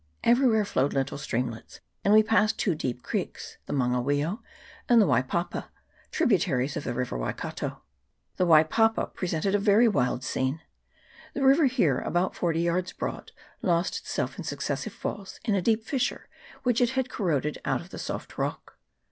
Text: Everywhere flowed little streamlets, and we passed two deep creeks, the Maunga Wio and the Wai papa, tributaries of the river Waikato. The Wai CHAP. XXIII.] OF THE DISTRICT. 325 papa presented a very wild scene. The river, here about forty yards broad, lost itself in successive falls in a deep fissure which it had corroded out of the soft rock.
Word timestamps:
Everywhere 0.23 0.65
flowed 0.65 0.93
little 0.93 1.19
streamlets, 1.19 1.79
and 2.03 2.11
we 2.11 2.23
passed 2.23 2.57
two 2.57 2.73
deep 2.73 3.03
creeks, 3.03 3.57
the 3.67 3.71
Maunga 3.73 4.01
Wio 4.01 4.41
and 4.89 4.99
the 4.99 5.05
Wai 5.05 5.21
papa, 5.21 5.69
tributaries 6.09 6.75
of 6.75 6.83
the 6.83 6.95
river 6.95 7.15
Waikato. 7.19 7.83
The 8.37 8.47
Wai 8.47 8.63
CHAP. 8.63 8.71
XXIII.] 8.71 8.87
OF 8.87 8.95
THE 8.95 8.95
DISTRICT. 8.95 8.95
325 8.95 8.95
papa 8.95 9.11
presented 9.45 9.53
a 9.55 9.59
very 9.59 9.87
wild 9.87 10.23
scene. 10.23 10.61
The 11.35 11.43
river, 11.45 11.65
here 11.65 11.99
about 11.99 12.35
forty 12.35 12.61
yards 12.61 12.93
broad, 12.93 13.31
lost 13.61 13.99
itself 13.99 14.39
in 14.39 14.43
successive 14.43 14.93
falls 14.93 15.39
in 15.45 15.53
a 15.53 15.61
deep 15.61 15.83
fissure 15.83 16.27
which 16.63 16.81
it 16.81 16.89
had 16.97 17.07
corroded 17.11 17.61
out 17.63 17.81
of 17.81 17.91
the 17.91 17.99
soft 17.99 18.39
rock. 18.39 18.79